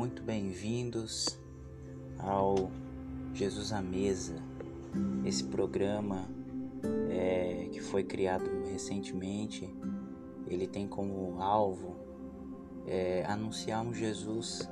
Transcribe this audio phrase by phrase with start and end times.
[0.00, 1.38] muito bem-vindos
[2.18, 2.70] ao
[3.34, 4.42] Jesus à Mesa,
[5.26, 6.26] esse programa
[7.10, 9.68] é, que foi criado recentemente.
[10.46, 11.98] Ele tem como alvo
[12.86, 14.66] é, anunciar um Jesus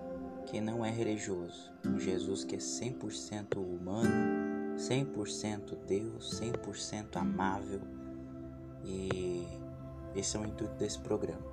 [0.46, 7.82] que não é religioso, um Jesus que é 100% humano, 100% Deus, 100% amável
[8.82, 9.46] e
[10.16, 11.52] esse é o intuito desse programa.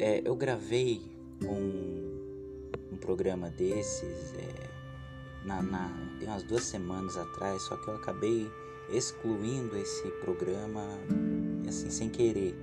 [0.00, 4.66] É, eu gravei um, um programa desses é,
[5.44, 8.50] na, na, tem umas duas semanas atrás, só que eu acabei
[8.90, 10.82] excluindo esse programa
[11.68, 12.54] assim sem querer.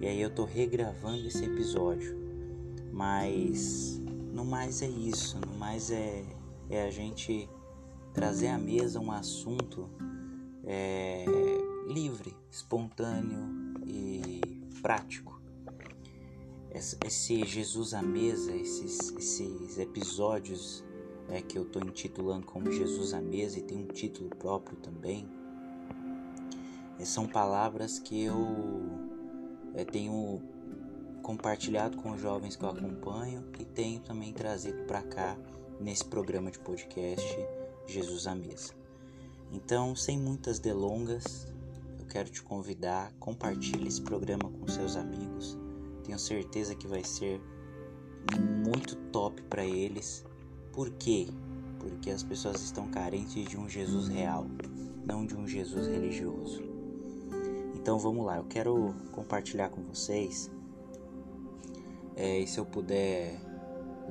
[0.00, 2.18] E aí eu tô regravando esse episódio.
[2.92, 4.00] Mas
[4.32, 6.24] no mais é isso, no mais é,
[6.68, 7.48] é a gente
[8.12, 9.88] trazer à mesa um assunto
[10.64, 11.24] é,
[11.86, 14.40] livre, espontâneo e
[14.82, 15.29] prático.
[16.72, 20.84] Esse Jesus à mesa, esses, esses episódios
[21.28, 25.28] é, que eu estou intitulando como Jesus à mesa e tem um título próprio também,
[26.98, 28.36] é, são palavras que eu
[29.74, 30.40] é, tenho
[31.22, 35.36] compartilhado com os jovens que eu acompanho e tenho também trazido para cá
[35.80, 37.26] nesse programa de podcast
[37.86, 38.74] Jesus à mesa.
[39.52, 41.50] Então, sem muitas delongas,
[42.10, 45.59] quero te convidar, compartilhe esse programa com seus amigos.
[46.10, 47.40] Tenho certeza que vai ser
[48.66, 50.24] muito top para eles.
[50.72, 51.28] Por quê?
[51.78, 54.44] Porque as pessoas estão carentes de um Jesus real,
[55.06, 56.64] não de um Jesus religioso.
[57.76, 60.50] Então vamos lá, eu quero compartilhar com vocês.
[62.16, 63.40] É, e se eu puder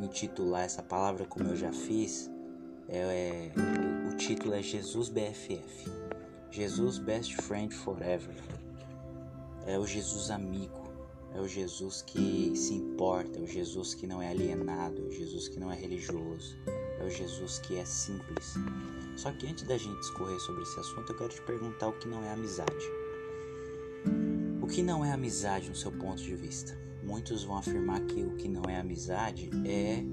[0.01, 2.31] intitular essa palavra como eu já fiz,
[2.87, 5.91] é, é, o título é Jesus BFF.
[6.49, 8.35] Jesus Best Friend Forever.
[9.67, 10.88] É o Jesus amigo,
[11.33, 15.11] é o Jesus que se importa, é o Jesus que não é alienado, é o
[15.11, 16.57] Jesus que não é religioso,
[16.99, 18.55] é o Jesus que é simples.
[19.15, 22.07] Só que antes da gente discorrer sobre esse assunto, eu quero te perguntar o que
[22.07, 22.85] não é amizade.
[24.61, 26.77] O que não é amizade no seu ponto de vista?
[27.03, 30.03] Muitos vão afirmar que o que não é amizade é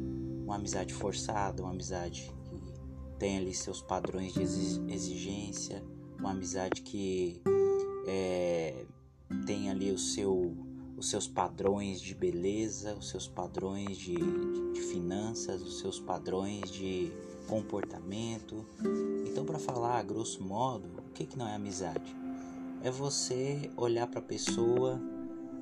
[0.44, 5.82] uma amizade forçada, uma amizade que tem ali seus padrões de exigência,
[6.18, 7.42] uma amizade que
[8.06, 8.86] é,
[9.44, 10.56] tem ali o seu,
[10.96, 14.16] os seus padrões de beleza, os seus padrões de,
[14.72, 17.12] de finanças, os seus padrões de
[17.46, 18.64] comportamento.
[19.26, 22.16] Então, para falar a grosso modo, o que, que não é amizade?
[22.82, 25.00] É você olhar para a pessoa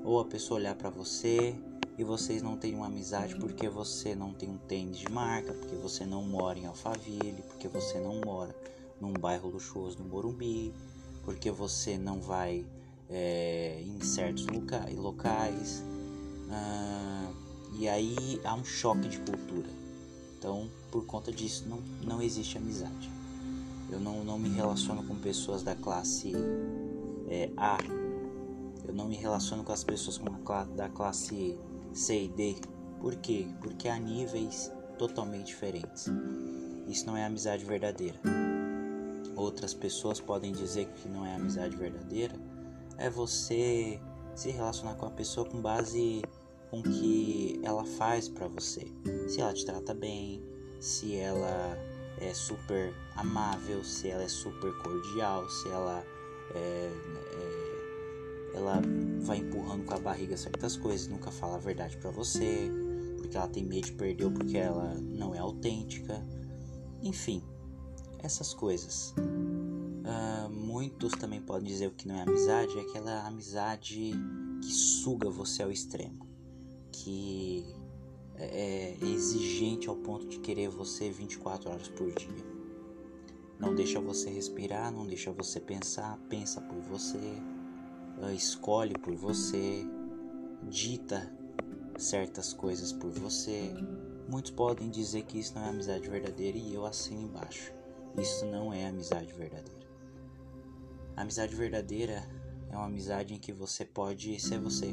[0.04, 1.54] ou a pessoa olhar para você
[1.96, 5.74] e vocês não têm uma amizade porque você não tem um tênis de marca, porque
[5.76, 8.54] você não mora em Alphaville, porque você não mora
[9.00, 10.72] num bairro luxuoso do Morumbi,
[11.24, 12.66] porque você não vai
[13.08, 15.84] é, em certos loca locais.
[16.50, 17.30] Ah,
[17.78, 19.68] e aí há um choque de cultura.
[20.38, 23.10] Então, por conta disso, não, não existe amizade.
[23.90, 26.32] Eu não, não me relaciono com pessoas da classe
[27.28, 27.78] é, A.
[28.86, 31.58] Eu não me relaciono com as pessoas com a, da classe
[31.92, 32.56] C e D.
[33.00, 33.46] Por quê?
[33.60, 36.06] Porque há níveis totalmente diferentes.
[36.86, 38.20] Isso não é amizade verdadeira
[39.36, 42.34] outras pessoas podem dizer que não é amizade verdadeira
[42.98, 44.00] é você
[44.34, 46.22] se relacionar com a pessoa com base
[46.70, 48.86] com que ela faz para você.
[49.28, 50.42] Se ela te trata bem,
[50.80, 51.78] se ela
[52.20, 56.04] é super amável, se ela é super cordial, se ela
[56.54, 56.90] é,
[57.32, 58.82] é, ela
[59.20, 62.70] vai empurrando com a barriga certas coisas, nunca fala a verdade para você,
[63.18, 66.24] porque ela tem medo de perder ou porque ela não é autêntica.
[67.02, 67.42] Enfim,
[68.22, 69.14] essas coisas.
[70.04, 74.12] Uh, muitos também podem dizer que não é amizade, é aquela amizade
[74.60, 76.26] que suga você ao extremo,
[76.92, 77.64] que
[78.36, 82.44] é, é exigente ao ponto de querer você 24 horas por dia.
[83.58, 87.38] Não deixa você respirar, não deixa você pensar, pensa por você,
[88.20, 89.86] uh, escolhe por você,
[90.68, 91.32] dita
[91.96, 93.72] certas coisas por você.
[94.28, 97.72] Muitos podem dizer que isso não é amizade verdadeira e eu assino embaixo.
[98.18, 99.83] Isso não é amizade verdadeira.
[101.16, 102.28] Amizade verdadeira
[102.70, 104.92] é uma amizade em que você pode ser você.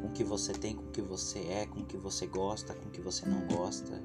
[0.00, 2.74] Com o que você tem, com o que você é, com o que você gosta,
[2.74, 4.02] com o que você não gosta.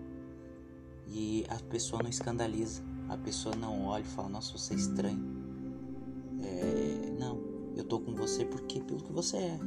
[1.07, 2.83] E a pessoa não escandaliza.
[3.07, 5.23] A pessoa não olha e fala, nossa, você é estranho.
[6.43, 7.41] É, não,
[7.77, 9.59] eu tô com você porque pelo que você é.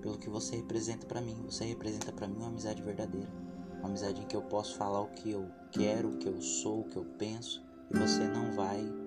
[0.00, 1.36] Pelo que você representa para mim.
[1.44, 3.30] Você representa para mim uma amizade verdadeira.
[3.78, 6.80] Uma amizade em que eu posso falar o que eu quero, o que eu sou,
[6.80, 8.99] o que eu penso, e você não vai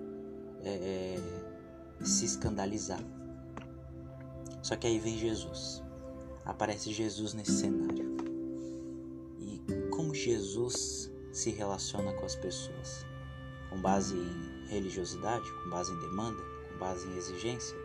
[0.64, 1.18] é,
[2.00, 3.02] é, se escandalizar.
[4.62, 5.82] Só que aí vem Jesus.
[6.44, 8.04] Aparece Jesus nesse cenário.
[10.14, 13.04] Jesus se relaciona com as pessoas?
[13.68, 16.40] Com base em religiosidade, com base em demanda,
[16.70, 17.76] com base em exigência?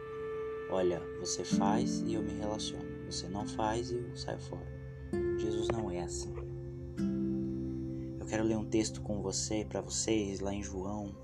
[0.70, 2.86] Olha, você faz e eu me relaciono.
[3.08, 4.68] Você não faz e eu saio fora.
[5.38, 6.34] Jesus não é assim.
[8.20, 11.16] Eu quero ler um texto com você, para vocês, lá em João,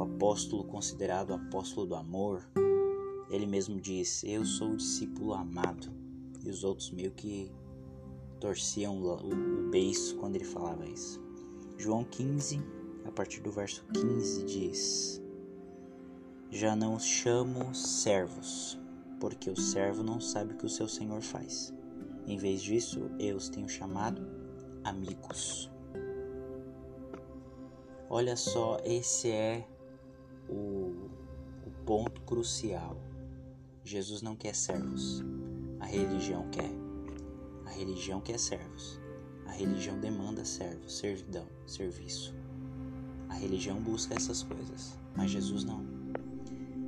[0.00, 2.42] o apóstolo considerado apóstolo do amor.
[3.28, 5.92] Ele mesmo diz: Eu sou o discípulo amado.
[6.42, 7.52] E os outros meio que
[8.40, 11.20] torciam o beiço quando ele falava isso.
[11.76, 12.62] João 15,
[13.04, 15.22] a partir do verso 15, diz:
[16.50, 18.80] Já não os chamo servos,
[19.20, 21.74] porque o servo não sabe o que o seu senhor faz.
[22.26, 24.26] Em vez disso, eu os tenho chamado
[24.82, 25.70] amigos.
[28.08, 29.68] Olha só, esse é
[30.50, 31.10] o,
[31.66, 32.96] o ponto crucial.
[33.84, 35.22] Jesus não quer servos,
[35.78, 36.70] a religião quer.
[37.64, 39.00] A religião quer servos.
[39.46, 42.34] A religião demanda servos, servidão, serviço.
[43.28, 45.84] A religião busca essas coisas, mas Jesus não.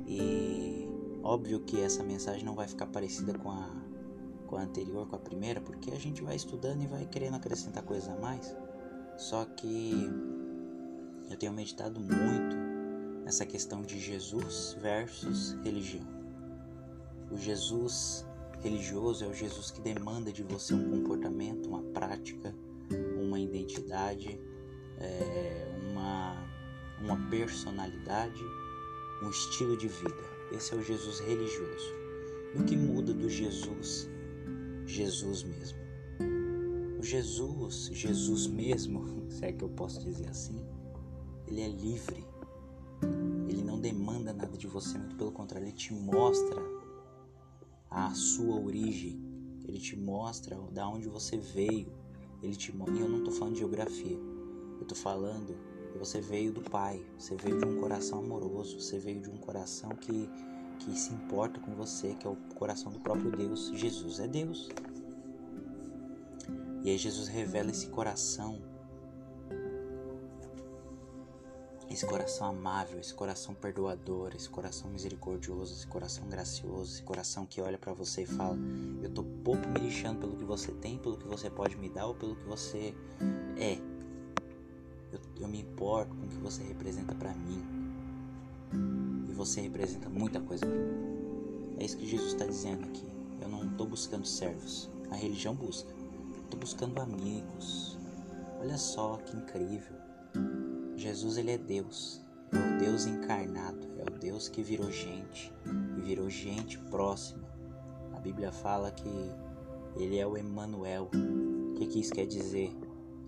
[0.05, 0.87] E
[1.23, 3.69] óbvio que essa mensagem não vai ficar parecida com a,
[4.47, 7.83] com a anterior, com a primeira, porque a gente vai estudando e vai querendo acrescentar
[7.83, 8.55] coisas a mais.
[9.17, 10.09] Só que
[11.29, 12.62] eu tenho meditado muito
[13.23, 16.05] nessa questão de Jesus versus religião.
[17.31, 18.25] O Jesus
[18.61, 22.53] religioso é o Jesus que demanda de você um comportamento, uma prática,
[23.17, 24.39] uma identidade,
[24.99, 26.35] é, uma,
[27.01, 28.41] uma personalidade,
[29.21, 30.23] um estilo de vida.
[30.51, 31.93] Esse é o Jesus religioso.
[32.55, 34.09] E o que muda do Jesus,
[34.85, 35.79] Jesus mesmo?
[36.99, 40.65] O Jesus, Jesus mesmo, se é que eu posso dizer assim,
[41.47, 42.32] ele é livre.
[43.63, 46.61] Ele não demanda nada de você, muito pelo contrário, ele te mostra
[47.89, 49.23] a sua origem,
[49.65, 51.87] ele te mostra da onde você veio.
[52.41, 54.17] Ele te e eu não estou falando de geografia.
[54.17, 55.55] Eu estou falando
[55.93, 59.37] que você veio do Pai, você veio de um coração amoroso, você veio de um
[59.37, 60.29] coração que
[60.79, 63.71] que se importa com você, que é o coração do próprio Deus.
[63.73, 64.67] Jesus é Deus.
[66.83, 68.59] E aí Jesus revela esse coração
[71.93, 77.61] esse coração amável, esse coração perdoador, esse coração misericordioso, esse coração gracioso, esse coração que
[77.61, 78.57] olha para você e fala:
[79.01, 82.07] Eu tô pouco me lixando pelo que você tem, pelo que você pode me dar
[82.07, 82.95] ou pelo que você
[83.57, 83.77] é.
[85.11, 87.63] Eu, eu me importo com o que você representa para mim.
[89.29, 91.75] E você representa muita coisa para mim.
[91.77, 93.05] É isso que Jesus está dizendo aqui.
[93.39, 94.89] Eu não estou buscando servos.
[95.11, 95.93] A religião busca.
[96.43, 97.99] Estou buscando amigos.
[98.59, 99.93] Olha só que incrível.
[101.03, 102.21] Jesus ele é Deus,
[102.53, 105.51] é o Deus encarnado, é o Deus que virou gente
[105.97, 107.43] e virou gente próxima.
[108.13, 109.09] A Bíblia fala que
[109.97, 111.09] ele é o Emmanuel.
[111.13, 112.73] O que, que isso quer dizer?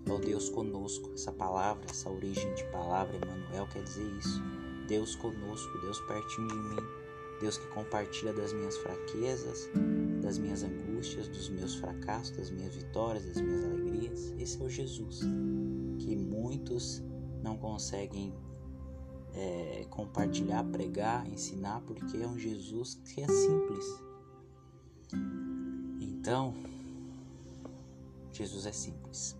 [0.06, 1.12] É o Deus conosco.
[1.12, 4.42] Essa palavra, essa origem de palavra Emmanuel quer dizer isso.
[4.88, 6.82] Deus conosco, Deus pertinho de mim,
[7.42, 9.68] Deus que compartilha das minhas fraquezas,
[10.22, 14.34] das minhas angústias, dos meus fracassos, das minhas vitórias, das minhas alegrias.
[14.38, 15.20] Esse é o Jesus
[15.98, 17.02] que muitos
[17.46, 18.34] não conseguem
[19.32, 23.84] é, compartilhar, pregar, ensinar, porque é um Jesus que é simples.
[26.00, 26.54] Então,
[28.32, 29.36] Jesus é simples.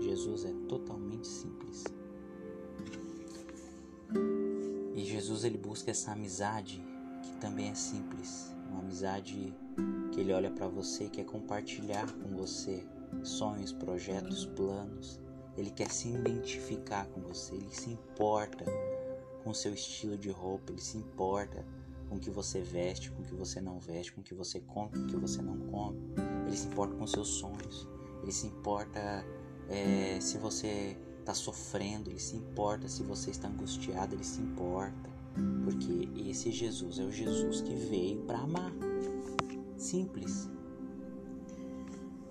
[0.00, 1.82] Jesus é totalmente simples.
[4.94, 6.80] E Jesus ele busca essa amizade
[7.24, 9.52] que também é simples, uma amizade
[10.12, 12.86] que ele olha para você quer compartilhar com você
[13.24, 15.23] sonhos, projetos, planos
[15.56, 18.64] ele quer se identificar com você, ele se importa
[19.42, 21.64] com o seu estilo de roupa, ele se importa
[22.08, 24.60] com o que você veste, com o que você não veste, com o que você
[24.60, 25.98] come, com o que você não come.
[26.46, 27.88] Ele se importa com seus sonhos,
[28.22, 29.24] ele se importa
[29.68, 35.14] é, se você está sofrendo, ele se importa se você está angustiado, ele se importa.
[35.64, 38.72] Porque esse Jesus é o Jesus que veio para amar.
[39.76, 40.48] Simples.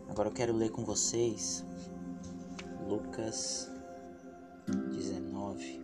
[0.07, 1.65] Agora eu quero ler com vocês
[2.87, 3.71] Lucas
[4.67, 5.81] 19.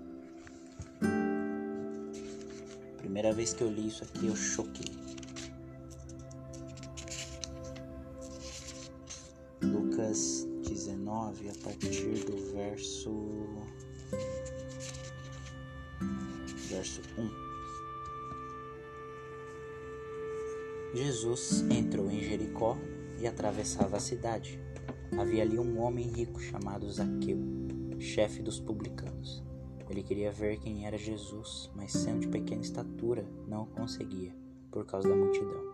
[2.97, 4.91] Primeira vez que eu li isso aqui, eu choquei.
[9.61, 13.11] Lucas 19, a partir do verso.
[16.69, 17.49] Verso 1.
[20.95, 22.77] Jesus entrou em Jericó
[23.19, 24.59] e atravessava a cidade.
[25.17, 27.37] Havia ali um homem rico chamado Zaqueu,
[27.99, 29.43] chefe dos publicanos.
[29.89, 34.33] Ele queria ver quem era Jesus, mas sendo de pequena estatura, não conseguia,
[34.71, 35.73] por causa da multidão.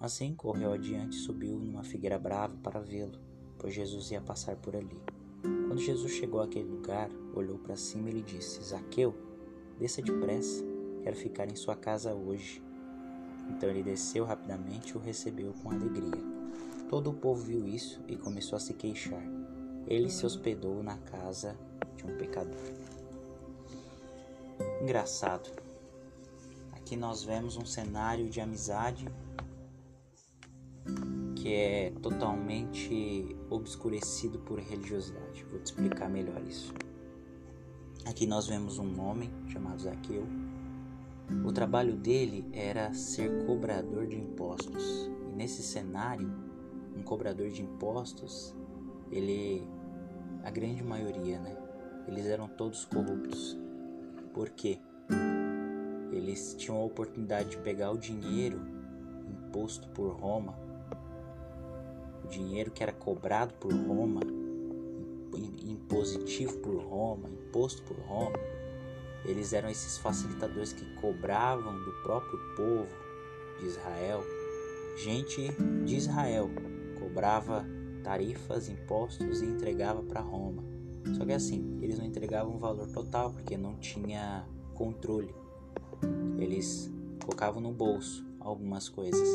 [0.00, 3.18] Assim correu adiante e subiu numa figueira brava para vê-lo,
[3.58, 4.98] pois Jesus ia passar por ali.
[5.42, 9.14] Quando Jesus chegou àquele lugar, olhou para cima e lhe disse: Zaqueu,
[9.78, 10.64] desça depressa,
[11.02, 12.62] quero ficar em sua casa hoje.
[13.48, 16.33] Então ele desceu rapidamente e o recebeu com alegria.
[16.88, 19.22] Todo o povo viu isso e começou a se queixar.
[19.86, 21.56] Ele se hospedou na casa
[21.96, 22.60] de um pecador.
[24.82, 25.50] Engraçado.
[26.72, 29.06] Aqui nós vemos um cenário de amizade
[31.34, 35.44] que é totalmente obscurecido por religiosidade.
[35.44, 36.72] Vou te explicar melhor isso.
[38.06, 40.26] Aqui nós vemos um homem chamado Zaqueu.
[41.44, 45.10] O trabalho dele era ser cobrador de impostos.
[45.30, 46.30] E nesse cenário,
[46.96, 48.54] um cobrador de impostos,
[49.10, 49.66] ele
[50.42, 51.56] a grande maioria, né?
[52.06, 53.58] Eles eram todos corruptos.
[54.32, 54.78] Por quê?
[56.12, 58.60] Eles tinham a oportunidade de pegar o dinheiro
[59.26, 60.64] imposto por Roma
[62.24, 64.22] o dinheiro que era cobrado por Roma,
[65.62, 68.38] impositivo por Roma, imposto por Roma,
[69.24, 72.88] eles eram esses facilitadores que cobravam do próprio povo
[73.58, 74.24] de Israel,
[74.96, 75.52] gente
[75.84, 76.50] de Israel,
[77.14, 77.64] cobrava
[78.02, 80.64] tarifas, impostos e entregava para Roma.
[81.16, 84.44] Só que assim, eles não entregavam o valor total porque não tinha
[84.74, 85.32] controle.
[86.36, 86.92] Eles
[87.22, 89.28] colocavam no bolso algumas coisas,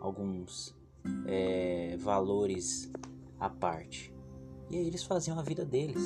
[0.00, 0.74] alguns
[1.26, 2.90] é, valores
[3.38, 4.12] à parte.
[4.68, 6.02] E aí eles faziam a vida deles.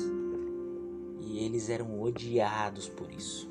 [1.19, 3.49] E eles eram odiados por isso.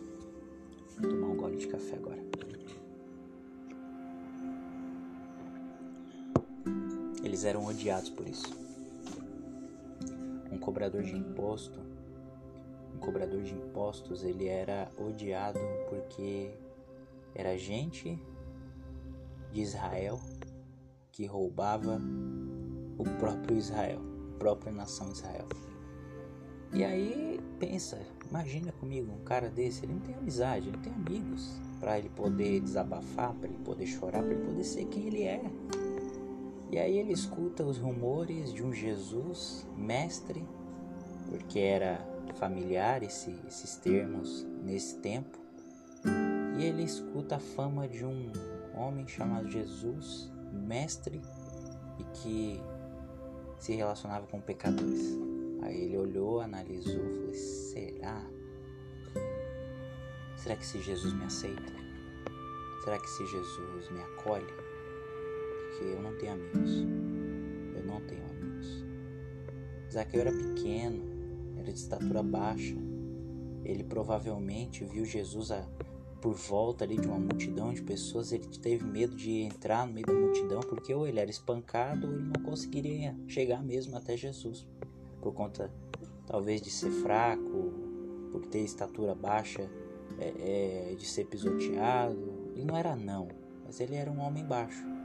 [0.98, 2.25] Vou tomar um gole de café agora.
[7.36, 8.46] Eles eram odiados por isso.
[10.50, 11.78] Um cobrador de imposto,
[12.94, 16.54] um cobrador de impostos, ele era odiado porque
[17.34, 18.18] era gente
[19.52, 20.18] de Israel
[21.12, 22.00] que roubava
[22.96, 24.00] o próprio Israel,
[24.34, 25.46] a própria nação Israel.
[26.72, 28.00] E aí pensa,
[28.30, 32.08] imagina comigo um cara desse, ele não tem amizade, ele não tem amigos para ele
[32.08, 35.42] poder desabafar, para ele poder chorar, para ele poder ser quem ele é.
[36.70, 40.44] E aí ele escuta os rumores de um Jesus mestre,
[41.28, 42.04] porque era
[42.34, 45.38] familiar esse, esses termos nesse tempo,
[46.58, 48.32] e ele escuta a fama de um
[48.74, 51.20] homem chamado Jesus mestre
[51.98, 52.62] e que
[53.58, 55.18] se relacionava com pecadores.
[55.62, 58.24] Aí ele olhou, analisou, falou: será?
[60.36, 61.72] Será que esse Jesus me aceita?
[62.84, 64.65] Será que esse Jesus me acolhe?
[65.76, 66.70] Porque eu não tenho amigos.
[67.74, 68.84] Eu não tenho amigos.
[69.92, 71.04] Zaqueu era pequeno,
[71.58, 72.74] era de estatura baixa.
[73.62, 75.66] Ele provavelmente viu Jesus a
[76.20, 80.06] por volta ali de uma multidão de pessoas, ele teve medo de entrar no meio
[80.06, 84.66] da multidão, porque ou ele era espancado ou ele não conseguiria chegar mesmo até Jesus,
[85.20, 85.70] por conta
[86.26, 87.72] talvez de ser fraco,
[88.32, 89.70] por ter estatura baixa,
[90.18, 92.50] é, é, de ser pisoteado.
[92.54, 93.28] Ele não era não,
[93.64, 94.95] mas ele era um homem baixo.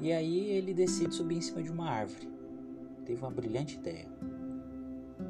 [0.00, 2.28] E aí ele decide subir em cima de uma árvore.
[3.04, 4.08] Teve uma brilhante ideia.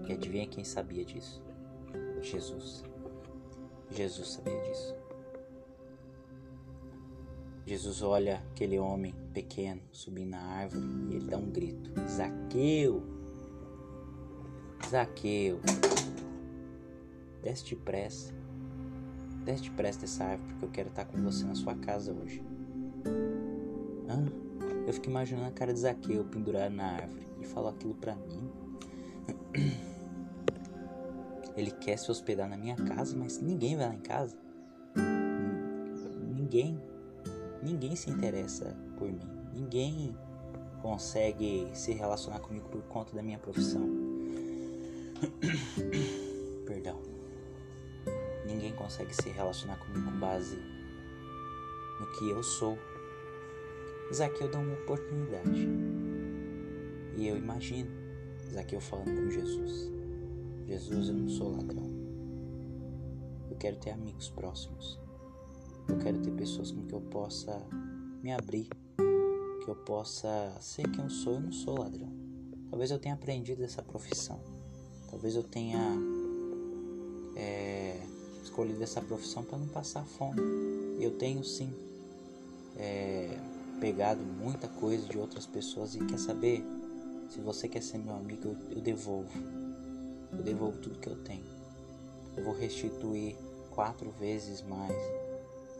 [0.09, 1.43] E adivinha quem sabia disso?
[2.21, 2.85] Jesus.
[3.91, 4.95] Jesus sabia disso.
[7.67, 13.03] Jesus olha aquele homem pequeno subindo na árvore e ele dá um grito: Zaqueu!
[14.89, 15.61] Zaqueu!
[17.43, 18.33] Desce depressa.
[19.45, 22.43] Desce depressa dessa árvore porque eu quero estar com você na sua casa hoje.
[24.09, 24.54] Hã?
[24.87, 28.51] Eu fico imaginando a cara de Zaqueu pendurado na árvore e falou aquilo pra mim.
[31.57, 34.37] Ele quer se hospedar na minha casa, mas ninguém vai lá em casa.
[36.35, 36.81] Ninguém.
[37.63, 39.31] Ninguém se interessa por mim.
[39.55, 40.15] Ninguém
[40.83, 43.89] consegue se relacionar comigo por conta da minha profissão.
[46.67, 47.01] Perdão.
[48.45, 50.59] Ninguém consegue se relacionar comigo com base
[52.01, 52.77] no que eu sou.
[54.15, 55.69] Zaqueu dá uma oportunidade.
[57.17, 57.91] E eu imagino
[58.53, 59.91] Zaqueu falando com Jesus.
[60.67, 61.91] Jesus, eu não sou ladrão.
[63.51, 65.01] Eu quero ter amigos próximos.
[65.89, 67.61] Eu quero ter pessoas com que eu possa
[68.23, 68.69] me abrir,
[69.65, 71.35] que eu possa ser quem eu sou.
[71.35, 72.13] Eu não sou ladrão.
[72.71, 74.41] Talvez eu tenha aprendido essa profissão.
[75.11, 75.81] Talvez eu tenha
[77.37, 78.01] é,
[78.43, 80.41] escolhido essa profissão para não passar fome.
[81.01, 81.73] Eu tenho sim
[82.77, 83.39] é,
[83.85, 86.65] pegado muita coisa de outras pessoas e quer saber?
[87.29, 89.29] Se você quer ser meu amigo, eu, eu devolvo
[90.33, 91.45] eu devolvo tudo que eu tenho.
[92.35, 93.37] Eu vou restituir
[93.71, 94.97] quatro vezes mais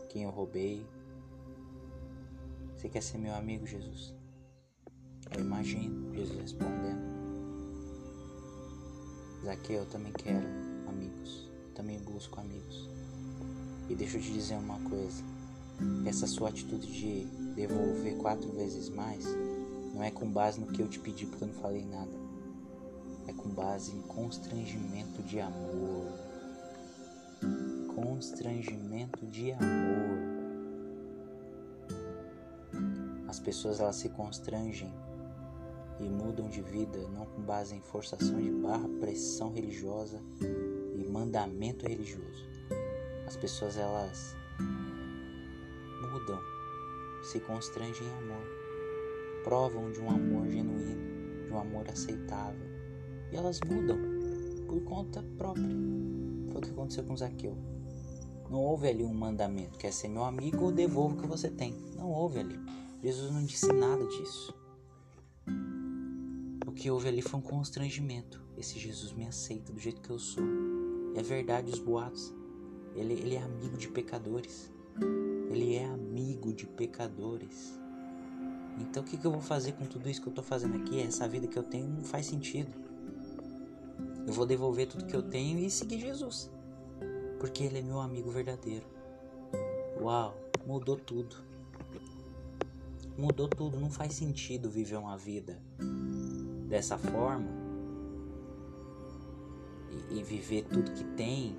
[0.09, 0.85] quem eu roubei.
[2.75, 4.13] Você quer ser meu amigo, Jesus?
[5.35, 7.01] Eu imagino Jesus respondendo.
[9.43, 10.45] Zaqueu, eu também quero
[10.87, 11.49] amigos.
[11.73, 12.87] Também busco amigos.
[13.89, 15.23] E deixa eu te dizer uma coisa.
[16.05, 19.25] Essa sua atitude de devolver quatro vezes mais
[19.93, 22.11] não é com base no que eu te pedi porque eu não falei nada.
[23.27, 26.11] É com base em constrangimento de amor.
[27.95, 30.35] Constrangimento de amor.
[33.27, 34.93] As pessoas elas se constrangem
[35.99, 41.87] e mudam de vida não com base em forçação de barra, pressão religiosa e mandamento
[41.87, 42.45] religioso.
[43.25, 44.35] As pessoas elas
[47.35, 48.47] se constrangem em amor,
[49.43, 52.65] provam de um amor genuíno, de um amor aceitável
[53.29, 53.97] e elas mudam
[54.65, 55.67] por conta própria.
[56.47, 57.57] Foi o que aconteceu com Zaqueu.
[58.49, 61.73] Não houve ali um mandamento, quer ser meu amigo ou devolvo o que você tem.
[61.97, 62.57] Não houve ali.
[63.03, 64.55] Jesus não disse nada disso.
[66.65, 68.41] O que houve ali foi um constrangimento.
[68.57, 70.43] Esse Jesus me aceita do jeito que eu sou.
[71.15, 72.33] É verdade os boatos.
[72.95, 74.71] Ele, ele é amigo de pecadores.
[75.51, 76.04] Ele é amigo
[76.53, 77.79] de pecadores.
[78.79, 81.01] Então o que, que eu vou fazer com tudo isso que eu estou fazendo aqui?
[81.01, 82.71] Essa vida que eu tenho não faz sentido.
[84.27, 86.49] Eu vou devolver tudo que eu tenho e seguir Jesus.
[87.39, 88.85] Porque ele é meu amigo verdadeiro.
[90.01, 91.35] Uau, mudou tudo.
[93.17, 93.79] Mudou tudo.
[93.79, 95.61] Não faz sentido viver uma vida
[96.67, 97.47] dessa forma
[100.09, 101.55] e, e viver tudo que tem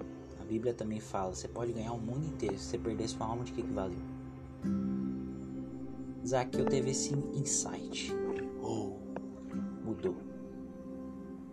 [0.47, 2.57] Bíblia também fala: você pode ganhar o mundo inteiro.
[2.59, 4.16] Se você perder sua alma, de que, que valeu?
[6.27, 8.13] Zaqueu teve esse insight.
[8.61, 8.97] Oh,
[9.85, 10.17] mudou.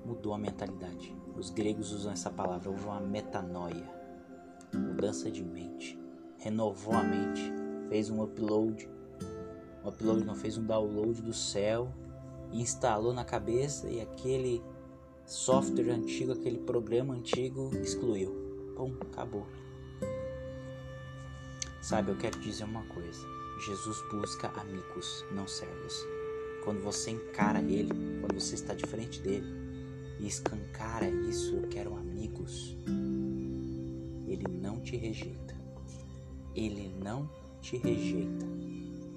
[0.03, 1.15] Mudou a mentalidade.
[1.38, 3.88] Os gregos usam essa palavra, houve uma metanoia.
[4.74, 6.00] Mudança de mente.
[6.38, 7.53] Renovou a mente.
[7.89, 8.89] Fez um upload.
[9.84, 11.89] Um upload não fez um download do céu.
[12.52, 14.63] Instalou na cabeça e aquele
[15.26, 18.32] software antigo, aquele programa antigo excluiu.
[18.76, 19.45] Pum, acabou.
[21.84, 23.28] Sabe, eu quero dizer uma coisa.
[23.60, 25.93] Jesus busca amigos, não servos.
[26.63, 27.89] Quando você encara Ele,
[28.22, 29.46] quando você está de frente dele
[30.17, 32.78] e escancara isso, eu quero amigos.
[34.26, 35.54] Ele não te rejeita.
[36.56, 38.46] Ele não te rejeita.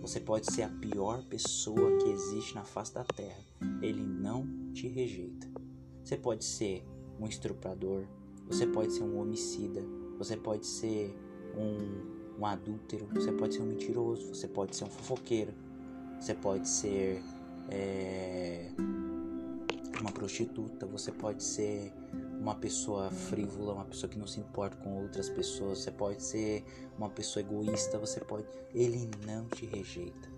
[0.02, 3.44] Você pode ser a pior pessoa que existe na face da terra.
[3.80, 5.48] Ele não te rejeita.
[6.02, 6.84] Você pode ser
[7.20, 8.08] um estuprador,
[8.48, 9.84] você pode ser um homicida,
[10.18, 11.16] você pode ser
[11.56, 15.54] um, um adúltero, você pode ser um mentiroso, você pode ser um fofoqueiro,
[16.20, 17.22] você pode ser
[17.70, 18.70] é,
[20.00, 21.92] uma prostituta, você pode ser
[22.38, 26.64] uma pessoa frívola, uma pessoa que não se importa com outras pessoas, você pode ser
[26.98, 28.46] uma pessoa egoísta, você pode.
[28.74, 30.28] Ele não te rejeita.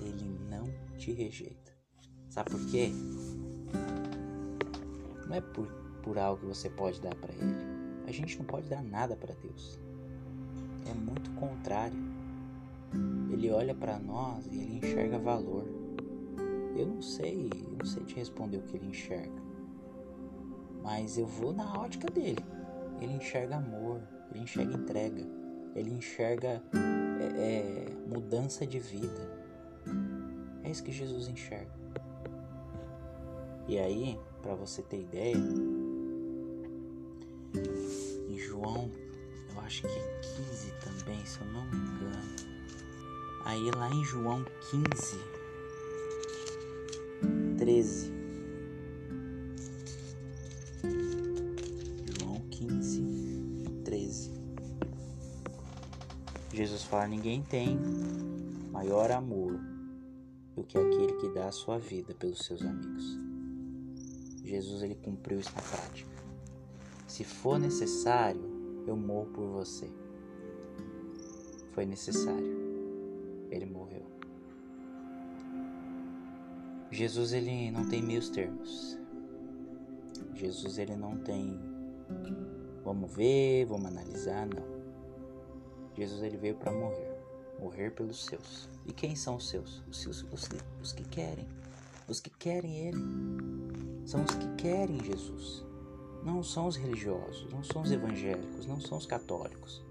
[0.00, 0.64] Ele não
[0.96, 1.72] te rejeita.
[2.28, 2.90] Sabe por quê?
[5.26, 7.54] Não é por por algo que você pode dar para Ele.
[8.06, 9.78] A gente não pode dar nada para Deus.
[10.86, 11.98] É muito contrário.
[13.30, 15.64] Ele olha para nós e ele enxerga valor.
[16.76, 19.42] Eu não sei, eu não sei te responder o que ele enxerga.
[20.82, 22.44] Mas eu vou na ótica dele.
[23.00, 25.26] Ele enxerga amor, ele enxerga entrega,
[25.74, 26.62] ele enxerga
[27.20, 29.30] é, é, mudança de vida.
[30.62, 31.72] É isso que Jesus enxerga.
[33.66, 35.36] E aí, para você ter ideia,
[38.62, 38.90] João,
[39.54, 42.52] eu acho que é 15 também, se eu não me engano.
[43.44, 45.16] Aí lá em João 15,
[47.58, 48.12] 13.
[52.20, 53.02] João 15,
[53.84, 54.30] 13.
[56.52, 57.78] Jesus fala: Ninguém tem
[58.70, 59.58] maior amor
[60.54, 63.18] do que aquele que dá a sua vida pelos seus amigos.
[64.44, 66.10] Jesus ele cumpriu isso na prática.
[67.06, 68.51] Se for necessário,
[68.86, 69.90] eu morro por você.
[71.72, 72.56] Foi necessário.
[73.50, 74.04] Ele morreu.
[76.90, 78.98] Jesus ele não tem meios termos.
[80.34, 81.58] Jesus ele não tem
[82.84, 84.82] vamos ver, vamos analisar, não.
[85.96, 87.16] Jesus ele veio para morrer,
[87.58, 88.68] morrer pelos seus.
[88.86, 89.82] E quem são os seus?
[89.88, 90.48] Os, seus, os,
[90.82, 91.46] os que querem,
[92.08, 92.98] os que querem ele.
[94.04, 95.64] São os que querem Jesus
[96.24, 99.84] não são os religiosos, não são os evangélicos, não são os católicos.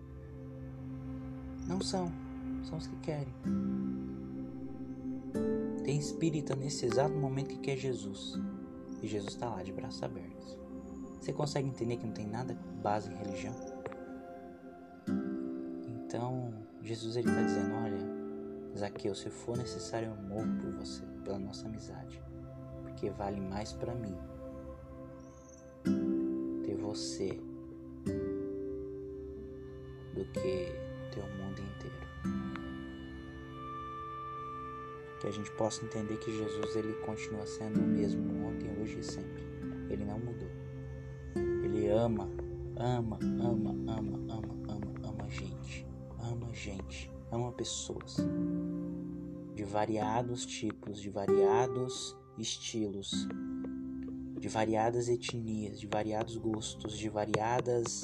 [1.68, 2.12] Não são,
[2.64, 3.34] são os que querem.
[5.84, 8.40] Tem espírita nesse exato momento que quer Jesus.
[9.02, 10.58] E Jesus está lá de braços abertos.
[11.20, 13.56] Você consegue entender que não tem nada base em religião?
[15.88, 21.40] Então, Jesus ele está dizendo: Olha, Zaqueu, se for necessário, eu morro por você, pela
[21.40, 22.22] nossa amizade,
[22.84, 24.16] porque vale mais para mim
[26.92, 27.40] você
[30.14, 30.68] do que
[31.12, 31.96] ter o mundo inteiro.
[35.22, 39.04] Que a gente possa entender que Jesus ele continua sendo o mesmo ontem, hoje e
[39.04, 39.42] sempre.
[39.90, 40.50] Ele não mudou.
[41.64, 42.30] Ele ama,
[42.76, 45.88] ama, ama, ama, ama, ama, ama gente.
[46.20, 48.18] Ama gente, ama pessoas
[49.56, 53.28] de variados tipos, de variados estilos,
[54.42, 58.02] de variadas etnias, de variados gostos, de variadas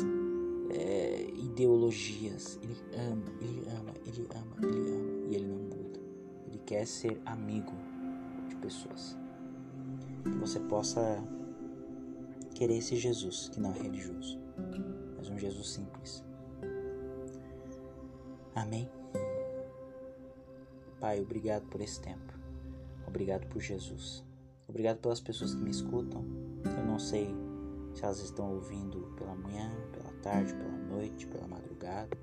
[0.70, 2.60] é, ideologias.
[2.62, 6.00] Ele ama, ele ama, ele ama, ele ama e ele não muda.
[6.46, 7.74] Ele quer ser amigo
[8.48, 9.18] de pessoas.
[10.24, 11.24] Que você possa
[12.54, 14.40] querer esse Jesus que não é religioso,
[15.18, 16.24] mas um Jesus simples.
[18.54, 18.88] Amém?
[21.00, 22.32] Pai, obrigado por esse tempo.
[23.08, 24.27] Obrigado por Jesus.
[24.78, 26.24] Obrigado pelas pessoas que me escutam.
[26.64, 27.36] Eu não sei
[27.96, 32.16] se elas estão ouvindo pela manhã, pela tarde, pela noite, pela madrugada.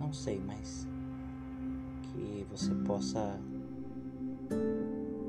[0.00, 0.84] Não sei, mas
[2.02, 3.40] que você possa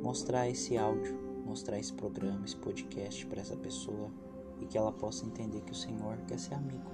[0.01, 4.09] mostrar esse áudio, mostrar esse programa, esse podcast para essa pessoa
[4.59, 6.89] e que ela possa entender que o Senhor quer ser amigo.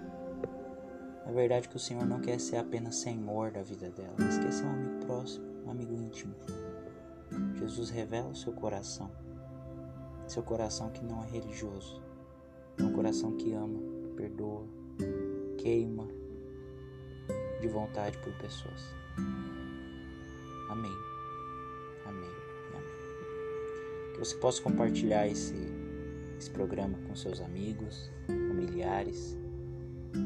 [1.25, 4.51] É verdade que o Senhor não quer ser apenas Senhor da vida dela, mas quer
[4.51, 6.35] ser um amigo próximo, um amigo íntimo.
[7.55, 9.11] Jesus revela o seu coração,
[10.27, 12.01] seu coração que não é religioso,
[12.77, 13.79] é um coração que ama,
[14.15, 14.65] perdoa,
[15.57, 16.07] queima
[17.59, 18.81] de vontade por pessoas.
[20.69, 20.91] Amém.
[22.05, 22.29] Amém.
[22.73, 24.13] Amém.
[24.13, 25.55] Que você possa compartilhar esse,
[26.37, 29.37] esse programa com seus amigos, familiares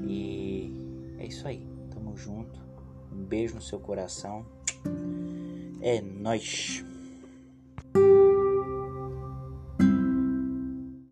[0.07, 1.67] e é isso aí.
[1.91, 2.59] Tamo junto.
[3.11, 4.45] Um beijo no seu coração.
[5.81, 6.83] É nóis.